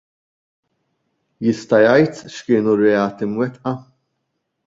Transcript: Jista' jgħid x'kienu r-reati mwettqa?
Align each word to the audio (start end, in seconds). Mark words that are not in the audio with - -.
Jista' 1.47 1.81
jgħid 1.83 2.23
x'kienu 2.31 2.73
r-reati 2.79 3.31
mwettqa? 3.35 3.77